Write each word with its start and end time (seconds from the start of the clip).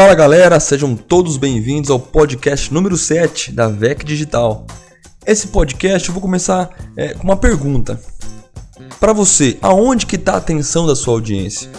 Fala 0.00 0.14
galera, 0.14 0.58
sejam 0.58 0.96
todos 0.96 1.36
bem-vindos 1.36 1.90
ao 1.90 2.00
podcast 2.00 2.72
número 2.72 2.96
7 2.96 3.52
da 3.52 3.68
VEC 3.68 4.02
Digital. 4.02 4.64
Esse 5.26 5.48
podcast 5.48 6.08
eu 6.08 6.14
vou 6.14 6.22
começar 6.22 6.70
é, 6.96 7.12
com 7.12 7.22
uma 7.22 7.36
pergunta. 7.36 8.00
Para 8.98 9.12
você, 9.12 9.58
aonde 9.60 10.06
que 10.06 10.16
está 10.16 10.32
a 10.32 10.36
atenção 10.38 10.86
da 10.86 10.96
sua 10.96 11.12
audiência? 11.12 11.70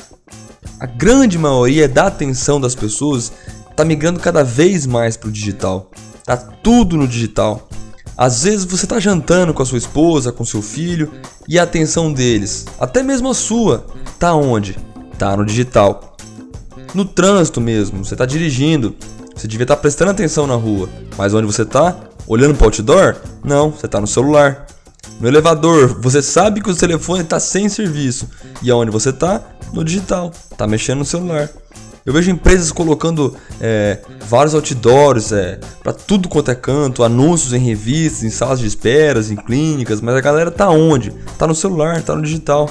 A 0.79 0.86
grande 0.86 1.36
maioria 1.36 1.89
da 1.89 2.05
atenção 2.05 2.61
das 2.61 2.75
pessoas 2.75 3.34
está 3.71 3.84
migrando 3.84 4.20
cada 4.20 4.43
vez 4.43 4.85
mais 4.85 5.17
para 5.17 5.29
o 5.29 5.31
digital. 5.31 5.89
Tá 6.23 6.38
tudo 6.38 6.97
no 6.97 7.07
digital. 7.07 7.67
Às 8.15 8.43
vezes 8.43 8.65
você 8.65 8.85
está 8.85 8.99
jantando 8.99 9.51
com 9.51 9.63
a 9.63 9.65
sua 9.65 9.79
esposa, 9.79 10.31
com 10.31 10.45
seu 10.45 10.61
filho 10.61 11.11
e 11.47 11.57
a 11.57 11.63
atenção 11.63 12.13
deles, 12.13 12.67
até 12.79 13.01
mesmo 13.01 13.31
a 13.31 13.33
sua, 13.33 13.83
tá 14.19 14.35
onde? 14.35 14.77
Tá 15.17 15.35
no 15.35 15.43
digital 15.43 16.11
no 16.94 17.05
trânsito 17.05 17.62
mesmo, 17.62 18.04
você 18.04 18.14
está 18.14 18.26
dirigindo, 18.26 18.95
você 19.36 19.48
devia 19.48 19.63
estar 19.63 19.76
tá 19.76 19.82
prestando 19.82 20.12
atenção 20.12 20.45
na 20.45 20.55
rua, 20.55 20.90
mas 21.18 21.34
onde 21.34 21.48
você 21.48 21.62
está? 21.63 21.98
Olhando 22.27 22.55
para 22.55 22.63
o 22.63 22.68
outdoor? 22.68 23.16
Não, 23.44 23.72
você 23.72 23.86
está 23.86 23.99
no 23.99 24.08
celular. 24.08 24.68
No 25.20 25.27
elevador, 25.27 25.99
você 25.99 26.22
sabe 26.22 26.62
que 26.62 26.70
o 26.70 26.76
telefone 26.76 27.22
está 27.22 27.40
sem 27.40 27.70
serviço. 27.70 28.30
E 28.62 28.70
aonde 28.70 28.91
você 28.91 29.09
está? 29.09 29.41
No 29.73 29.84
digital, 29.84 30.32
está 30.52 30.68
mexendo 30.68 30.99
no 30.99 31.05
celular. 31.05 31.49
Eu 32.05 32.13
vejo 32.13 32.32
empresas 32.32 32.72
colocando 32.72 33.35
é, 33.60 33.99
vários 34.27 34.55
outdoors 34.55 35.32
é, 35.32 35.60
para 35.84 35.94
tudo 35.94 36.27
quanto 36.27 36.49
é 36.49 36.55
canto, 36.55 37.04
anúncios 37.04 37.54
em 37.54 37.60
revistas, 37.60 38.23
em 38.23 38.32
salas 38.32 38.60
de 38.60 38.66
esperas, 38.66 39.30
em 39.30 39.35
clínicas, 39.35 40.02
mas 40.02 40.16
a 40.16 40.21
galera 40.21 40.49
tá 40.49 40.70
onde? 40.70 41.12
Tá 41.38 41.46
no 41.46 41.54
celular, 41.54 42.02
tá 42.02 42.16
no 42.16 42.23
digital. 42.23 42.70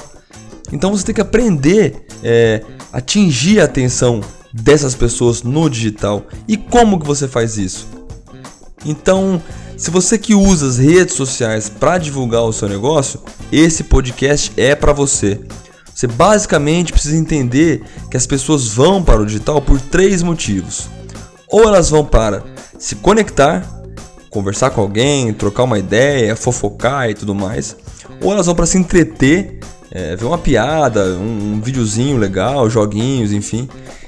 Então 0.71 0.91
você 0.91 1.05
tem 1.05 1.15
que 1.15 1.21
aprender 1.21 2.05
é, 2.21 2.61
atingir 2.91 3.59
a 3.61 3.65
atenção 3.65 4.21
dessas 4.53 4.95
pessoas 4.95 5.43
no 5.43 5.69
digital. 5.69 6.25
E 6.47 6.57
como 6.57 6.99
que 6.99 7.05
você 7.05 7.27
faz 7.27 7.57
isso? 7.57 7.87
Então, 8.85 9.41
se 9.77 9.89
você 9.89 10.17
que 10.17 10.33
usa 10.33 10.67
as 10.67 10.77
redes 10.77 11.15
sociais 11.15 11.69
para 11.69 11.97
divulgar 11.97 12.43
o 12.43 12.53
seu 12.53 12.67
negócio, 12.67 13.19
esse 13.51 13.83
podcast 13.83 14.51
é 14.57 14.75
para 14.75 14.93
você. 14.93 15.39
Você 15.93 16.07
basicamente 16.07 16.91
precisa 16.91 17.17
entender 17.17 17.83
que 18.09 18.17
as 18.17 18.25
pessoas 18.25 18.67
vão 18.67 19.03
para 19.03 19.21
o 19.21 19.25
digital 19.25 19.61
por 19.61 19.79
três 19.79 20.23
motivos. 20.23 20.89
Ou 21.47 21.63
elas 21.63 21.89
vão 21.89 22.03
para 22.05 22.43
se 22.79 22.95
conectar, 22.95 23.67
conversar 24.29 24.71
com 24.71 24.81
alguém, 24.81 25.33
trocar 25.33 25.63
uma 25.63 25.77
ideia, 25.77 26.35
fofocar 26.35 27.09
e 27.09 27.13
tudo 27.13 27.35
mais, 27.35 27.75
ou 28.21 28.31
elas 28.31 28.45
vão 28.45 28.55
para 28.55 28.65
se 28.65 28.77
entreter 28.77 29.59
é, 29.91 30.15
ver 30.15 30.25
uma 30.25 30.37
piada, 30.37 31.03
um, 31.17 31.55
um 31.55 31.61
videozinho 31.61 32.17
legal, 32.17 32.69
joguinhos, 32.69 33.33
enfim. 33.33 33.67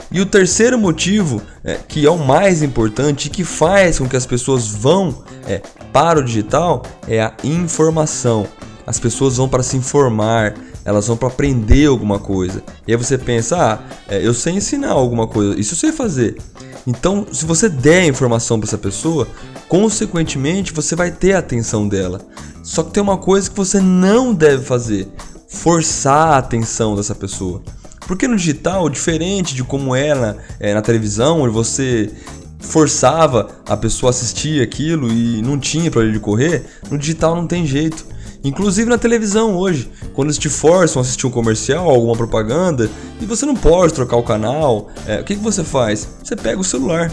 E 0.09 0.21
o 0.21 0.25
terceiro 0.25 0.77
motivo, 0.77 1.41
é, 1.63 1.77
que 1.87 2.05
é 2.05 2.09
o 2.09 2.17
mais 2.17 2.61
importante 2.61 3.25
e 3.25 3.29
que 3.29 3.43
faz 3.43 3.99
com 3.99 4.07
que 4.07 4.15
as 4.15 4.25
pessoas 4.25 4.67
vão 4.67 5.23
é, 5.47 5.61
para 5.91 6.19
o 6.19 6.23
digital, 6.23 6.83
é 7.07 7.21
a 7.21 7.33
informação. 7.43 8.47
As 8.85 8.99
pessoas 8.99 9.37
vão 9.37 9.49
para 9.49 9.63
se 9.63 9.75
informar, 9.75 10.53
elas 10.85 11.07
vão 11.07 11.17
para 11.17 11.29
aprender 11.29 11.87
alguma 11.87 12.19
coisa. 12.19 12.61
E 12.87 12.91
aí 12.91 12.97
você 12.97 13.17
pensa, 13.17 13.57
ah, 13.57 13.79
é, 14.07 14.25
eu 14.25 14.33
sei 14.33 14.53
ensinar 14.53 14.91
alguma 14.91 15.27
coisa, 15.27 15.59
isso 15.59 15.73
eu 15.73 15.77
sei 15.77 15.91
fazer. 15.91 16.37
Então, 16.85 17.25
se 17.31 17.45
você 17.45 17.67
der 17.67 18.05
informação 18.05 18.59
para 18.59 18.67
essa 18.67 18.77
pessoa, 18.77 19.27
consequentemente 19.67 20.73
você 20.73 20.95
vai 20.95 21.11
ter 21.11 21.33
a 21.33 21.39
atenção 21.39 21.87
dela. 21.87 22.21
Só 22.61 22.83
que 22.83 22.91
tem 22.91 23.01
uma 23.01 23.17
coisa 23.17 23.49
que 23.49 23.55
você 23.55 23.79
não 23.79 24.33
deve 24.33 24.63
fazer 24.63 25.07
forçar 25.53 26.33
a 26.33 26.37
atenção 26.37 26.95
dessa 26.95 27.15
pessoa. 27.15 27.61
Porque 28.07 28.27
no 28.27 28.35
digital, 28.35 28.89
diferente 28.89 29.55
de 29.55 29.63
como 29.63 29.95
era 29.95 30.37
é, 30.59 30.73
na 30.73 30.81
televisão, 30.81 31.41
onde 31.41 31.53
você 31.53 32.11
forçava 32.59 33.49
a 33.67 33.77
pessoa 33.77 34.09
a 34.09 34.11
assistir 34.11 34.61
aquilo 34.61 35.11
e 35.11 35.41
não 35.41 35.57
tinha 35.59 35.91
para 35.91 36.03
ele 36.03 36.19
correr, 36.19 36.65
no 36.89 36.97
digital 36.97 37.35
não 37.35 37.47
tem 37.47 37.65
jeito. 37.65 38.05
Inclusive 38.43 38.89
na 38.89 38.97
televisão 38.97 39.55
hoje, 39.55 39.89
quando 40.13 40.27
eles 40.27 40.37
te 40.37 40.49
forçam 40.49 41.01
a 41.01 41.03
assistir 41.03 41.25
um 41.25 41.31
comercial, 41.31 41.89
alguma 41.89 42.15
propaganda, 42.15 42.89
e 43.21 43.25
você 43.25 43.45
não 43.45 43.55
pode 43.55 43.93
trocar 43.93 44.17
o 44.17 44.23
canal, 44.23 44.89
é, 45.07 45.21
o 45.21 45.23
que, 45.23 45.35
que 45.35 45.41
você 45.41 45.63
faz? 45.63 46.07
Você 46.21 46.35
pega 46.35 46.59
o 46.59 46.63
celular. 46.63 47.09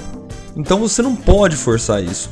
Então 0.56 0.80
você 0.80 1.02
não 1.02 1.14
pode 1.14 1.54
forçar 1.54 2.02
isso. 2.02 2.28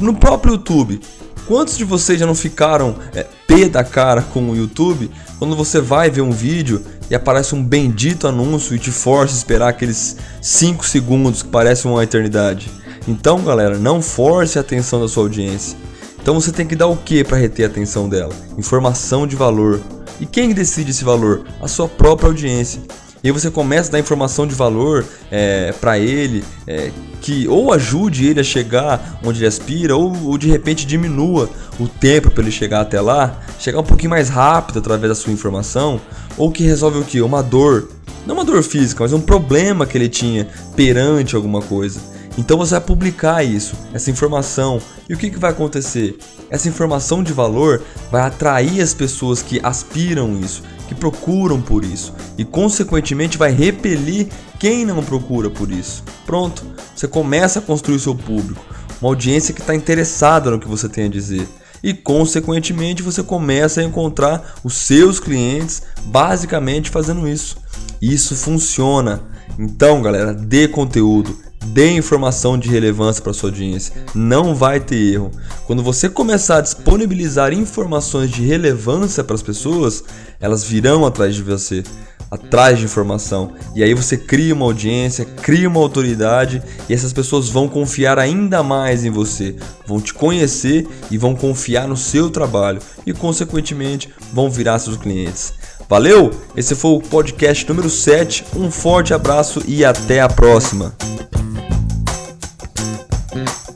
No 0.00 0.14
próprio 0.14 0.54
YouTube, 0.54 1.00
quantos 1.46 1.76
de 1.76 1.84
vocês 1.84 2.18
já 2.18 2.24
não 2.24 2.34
ficaram 2.34 2.96
é, 3.14 3.26
pé 3.48 3.66
da 3.66 3.82
cara 3.82 4.20
com 4.20 4.50
o 4.50 4.54
YouTube 4.54 5.10
quando 5.38 5.56
você 5.56 5.80
vai 5.80 6.10
ver 6.10 6.20
um 6.20 6.30
vídeo 6.30 6.84
e 7.10 7.14
aparece 7.14 7.54
um 7.54 7.64
bendito 7.64 8.28
anúncio 8.28 8.76
e 8.76 8.78
te 8.78 8.92
força 8.92 9.34
a 9.34 9.38
esperar 9.38 9.68
aqueles 9.70 10.18
5 10.42 10.86
segundos 10.86 11.42
que 11.42 11.48
parecem 11.48 11.90
uma 11.90 12.04
eternidade. 12.04 12.70
Então, 13.08 13.42
galera, 13.42 13.78
não 13.78 14.02
force 14.02 14.58
a 14.58 14.60
atenção 14.60 15.00
da 15.00 15.08
sua 15.08 15.22
audiência. 15.22 15.78
Então 16.20 16.38
você 16.38 16.52
tem 16.52 16.66
que 16.66 16.76
dar 16.76 16.88
o 16.88 16.96
que 16.96 17.24
para 17.24 17.38
reter 17.38 17.64
a 17.64 17.68
atenção 17.68 18.06
dela? 18.06 18.34
Informação 18.58 19.26
de 19.26 19.34
valor. 19.34 19.80
E 20.20 20.26
quem 20.26 20.52
decide 20.52 20.90
esse 20.90 21.02
valor? 21.02 21.44
A 21.62 21.66
sua 21.66 21.88
própria 21.88 22.28
audiência. 22.28 22.82
E 23.28 23.30
aí 23.30 23.32
você 23.38 23.50
começa 23.50 23.90
a 23.90 23.92
dar 23.92 23.98
informação 23.98 24.46
de 24.46 24.54
valor 24.54 25.04
é, 25.30 25.70
para 25.78 25.98
ele, 25.98 26.42
é, 26.66 26.90
que 27.20 27.46
ou 27.46 27.74
ajude 27.74 28.26
ele 28.26 28.40
a 28.40 28.42
chegar 28.42 29.20
onde 29.22 29.40
ele 29.40 29.46
aspira, 29.46 29.94
ou, 29.94 30.16
ou, 30.24 30.38
de 30.38 30.48
repente 30.48 30.86
diminua 30.86 31.50
o 31.78 31.86
tempo 31.86 32.30
para 32.30 32.42
ele 32.42 32.50
chegar 32.50 32.80
até 32.80 32.98
lá, 33.02 33.38
chegar 33.58 33.80
um 33.80 33.84
pouquinho 33.84 34.08
mais 34.08 34.30
rápido 34.30 34.78
através 34.78 35.10
da 35.10 35.14
sua 35.14 35.30
informação, 35.30 36.00
ou 36.38 36.50
que 36.50 36.62
resolve 36.62 37.00
o 37.00 37.04
que? 37.04 37.20
Uma 37.20 37.42
dor. 37.42 37.90
Não 38.24 38.34
uma 38.34 38.46
dor 38.46 38.62
física, 38.62 39.04
mas 39.04 39.12
um 39.12 39.20
problema 39.20 39.84
que 39.84 39.98
ele 39.98 40.08
tinha 40.08 40.48
perante 40.74 41.36
alguma 41.36 41.60
coisa. 41.60 42.00
Então 42.38 42.56
você 42.56 42.70
vai 42.70 42.80
publicar 42.80 43.42
isso, 43.42 43.74
essa 43.92 44.12
informação. 44.12 44.80
E 45.08 45.12
o 45.12 45.18
que, 45.18 45.28
que 45.28 45.40
vai 45.40 45.50
acontecer? 45.50 46.16
Essa 46.48 46.68
informação 46.68 47.20
de 47.20 47.32
valor 47.32 47.82
vai 48.12 48.22
atrair 48.22 48.80
as 48.80 48.94
pessoas 48.94 49.42
que 49.42 49.60
aspiram 49.60 50.38
isso, 50.38 50.62
que 50.86 50.94
procuram 50.94 51.60
por 51.60 51.84
isso 51.84 52.14
e, 52.38 52.44
consequentemente, 52.44 53.36
vai 53.36 53.50
repelir 53.50 54.28
quem 54.58 54.86
não 54.86 55.02
procura 55.02 55.50
por 55.50 55.68
isso. 55.72 56.04
Pronto, 56.24 56.64
você 56.94 57.08
começa 57.08 57.58
a 57.58 57.62
construir 57.62 57.98
seu 57.98 58.14
público, 58.14 58.64
uma 59.02 59.10
audiência 59.10 59.52
que 59.52 59.60
está 59.60 59.74
interessada 59.74 60.48
no 60.48 60.60
que 60.60 60.68
você 60.68 60.88
tem 60.88 61.06
a 61.06 61.10
dizer. 61.10 61.46
E, 61.82 61.92
consequentemente, 61.92 63.02
você 63.02 63.22
começa 63.22 63.80
a 63.80 63.84
encontrar 63.84 64.54
os 64.62 64.74
seus 64.74 65.18
clientes 65.18 65.82
basicamente 66.04 66.88
fazendo 66.88 67.28
isso. 67.28 67.56
Isso 68.00 68.36
funciona. 68.36 69.22
Então, 69.58 70.00
galera, 70.02 70.32
dê 70.32 70.68
conteúdo, 70.68 71.36
Dê 71.78 71.92
informação 71.92 72.58
de 72.58 72.68
relevância 72.68 73.22
para 73.22 73.32
sua 73.32 73.50
audiência, 73.50 73.94
não 74.12 74.52
vai 74.52 74.80
ter 74.80 74.96
erro. 75.12 75.30
Quando 75.64 75.80
você 75.80 76.08
começar 76.08 76.56
a 76.56 76.60
disponibilizar 76.60 77.52
informações 77.52 78.32
de 78.32 78.44
relevância 78.44 79.22
para 79.22 79.36
as 79.36 79.42
pessoas, 79.42 80.02
elas 80.40 80.64
virão 80.64 81.06
atrás 81.06 81.36
de 81.36 81.42
você, 81.44 81.84
atrás 82.28 82.80
de 82.80 82.84
informação. 82.84 83.52
E 83.76 83.84
aí 83.84 83.94
você 83.94 84.16
cria 84.16 84.54
uma 84.54 84.64
audiência, 84.64 85.24
cria 85.24 85.68
uma 85.68 85.78
autoridade 85.78 86.60
e 86.88 86.92
essas 86.92 87.12
pessoas 87.12 87.48
vão 87.48 87.68
confiar 87.68 88.18
ainda 88.18 88.60
mais 88.60 89.04
em 89.04 89.10
você, 89.10 89.54
vão 89.86 90.00
te 90.00 90.12
conhecer 90.12 90.84
e 91.12 91.16
vão 91.16 91.32
confiar 91.32 91.86
no 91.86 91.96
seu 91.96 92.28
trabalho 92.28 92.80
e 93.06 93.12
consequentemente 93.12 94.08
vão 94.32 94.50
virar 94.50 94.80
seus 94.80 94.96
clientes. 94.96 95.52
Valeu? 95.88 96.32
Esse 96.56 96.74
foi 96.74 96.90
o 96.90 97.00
podcast 97.00 97.68
número 97.68 97.88
7. 97.88 98.46
Um 98.56 98.68
forte 98.68 99.14
abraço 99.14 99.62
e 99.64 99.84
até 99.84 100.20
a 100.20 100.28
próxima. 100.28 100.92
Mm. 103.30 103.67